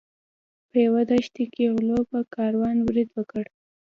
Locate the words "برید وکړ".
2.87-3.45